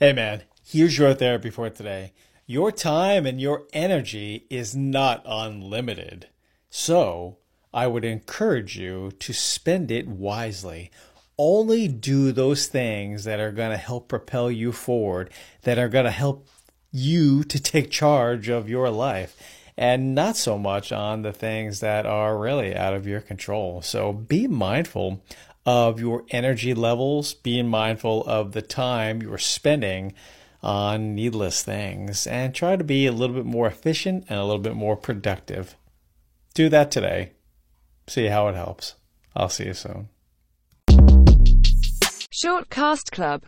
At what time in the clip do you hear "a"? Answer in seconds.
33.04-33.12, 34.38-34.44